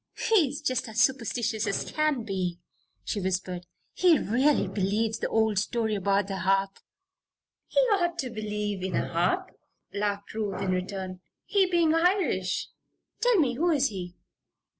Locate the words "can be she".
1.93-3.21